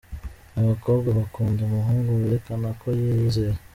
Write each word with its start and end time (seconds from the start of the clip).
Abakobwa 0.59 1.09
bakunda 1.17 1.59
umuhungu 1.63 2.09
werekana 2.17 2.69
ko 2.79 2.87
yiyizeye. 2.97 3.57